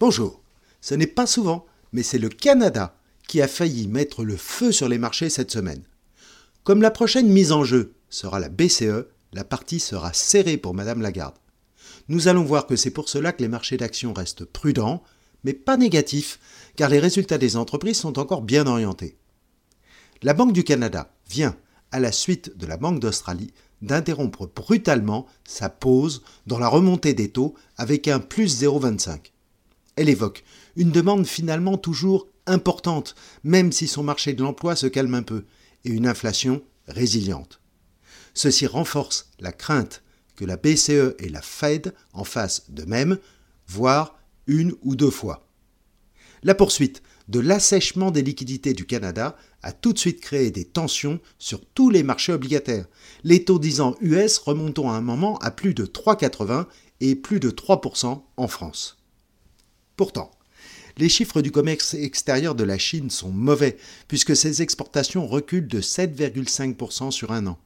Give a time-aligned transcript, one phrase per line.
[0.00, 0.40] Bonjour.
[0.80, 2.94] Ce n'est pas souvent, mais c'est le Canada
[3.26, 5.82] qui a failli mettre le feu sur les marchés cette semaine.
[6.62, 11.02] Comme la prochaine mise en jeu sera la BCE, la partie sera serrée pour Madame
[11.02, 11.34] Lagarde.
[12.08, 15.02] Nous allons voir que c'est pour cela que les marchés d'actions restent prudents,
[15.42, 16.38] mais pas négatifs,
[16.76, 19.16] car les résultats des entreprises sont encore bien orientés.
[20.22, 21.56] La Banque du Canada vient,
[21.90, 23.52] à la suite de la Banque d'Australie,
[23.82, 29.32] d'interrompre brutalement sa pause dans la remontée des taux avec un plus 0,25.
[29.98, 30.44] Elle évoque
[30.76, 35.44] une demande finalement toujours importante, même si son marché de l'emploi se calme un peu,
[35.84, 37.60] et une inflation résiliente.
[38.32, 40.04] Ceci renforce la crainte
[40.36, 43.18] que la BCE et la Fed en fassent de même,
[43.66, 44.16] voire
[44.46, 45.48] une ou deux fois.
[46.44, 51.18] La poursuite de l'assèchement des liquidités du Canada a tout de suite créé des tensions
[51.40, 52.86] sur tous les marchés obligataires,
[53.24, 56.66] les taux 10 ans US remontant à un moment à plus de 3,80%
[57.00, 58.97] et plus de 3% en France.
[59.98, 60.30] Pourtant,
[60.96, 63.76] les chiffres du commerce extérieur de la Chine sont mauvais,
[64.06, 67.58] puisque ses exportations reculent de 7,5% sur un an.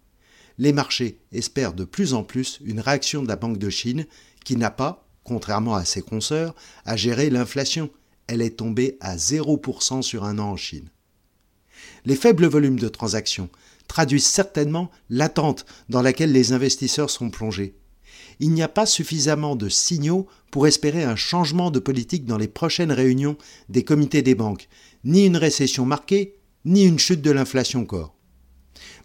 [0.56, 4.06] Les marchés espèrent de plus en plus une réaction de la Banque de Chine,
[4.46, 6.54] qui n'a pas, contrairement à ses consoeurs,
[6.86, 7.90] à gérer l'inflation.
[8.28, 10.88] Elle est tombée à 0% sur un an en Chine.
[12.06, 13.50] Les faibles volumes de transactions
[13.88, 17.74] traduisent certainement l'attente dans laquelle les investisseurs sont plongés.
[18.40, 22.48] Il n'y a pas suffisamment de signaux pour espérer un changement de politique dans les
[22.48, 23.36] prochaines réunions
[23.68, 24.68] des comités des banques,
[25.04, 28.14] ni une récession marquée, ni une chute de l'inflation corps.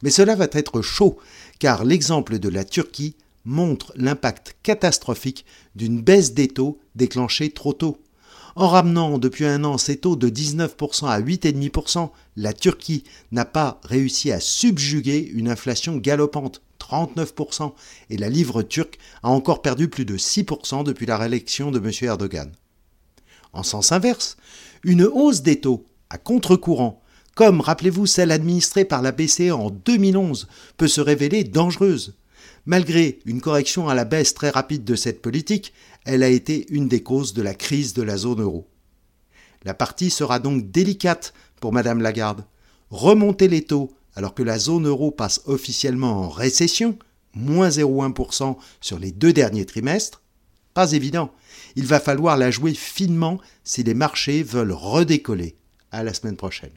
[0.02, 1.18] Mais cela va être chaud,
[1.60, 7.98] car l'exemple de la Turquie montre l'impact catastrophique d'une baisse des taux déclenchée trop tôt.
[8.56, 13.80] En ramenant depuis un an ses taux de 19% à 8,5%, la Turquie n'a pas
[13.84, 17.74] réussi à subjuguer une inflation galopante, 39%,
[18.10, 21.92] et la livre turque a encore perdu plus de 6% depuis la réélection de M.
[22.02, 22.52] Erdogan.
[23.54, 24.38] En sens inverse,
[24.84, 27.02] une hausse des taux, à contre-courant,
[27.36, 32.16] comme rappelez-vous celle administrée par la BCE en 2011, peut se révéler dangereuse.
[32.68, 35.74] Malgré une correction à la baisse très rapide de cette politique,
[36.04, 38.68] elle a été une des causes de la crise de la zone euro.
[39.64, 42.44] La partie sera donc délicate pour Madame Lagarde.
[42.90, 47.00] Remonter les taux alors que la zone euro passe officiellement en récession,
[47.34, 50.22] moins 0,1% sur les deux derniers trimestres,
[50.74, 51.32] pas évident.
[51.78, 55.56] Il va falloir la jouer finement si les marchés veulent redécoller.
[55.90, 56.74] À la semaine prochaine.